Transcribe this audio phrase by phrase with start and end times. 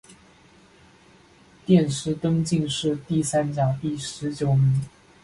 [1.63, 4.81] 殿试登进士第三甲第十九名。